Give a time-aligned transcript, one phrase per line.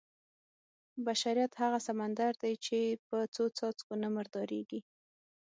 [1.05, 4.79] بشریت هغه سمندر دی چې په څو څاڅکو نه مردارېږي.